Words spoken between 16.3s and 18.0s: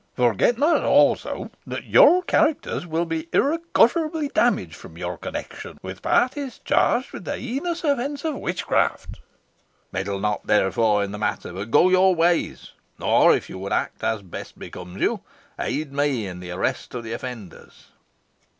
the arrest of the offenders."